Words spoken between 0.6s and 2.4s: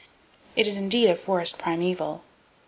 is indeed a forest primeval.